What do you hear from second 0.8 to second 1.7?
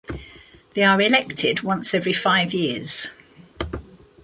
are elected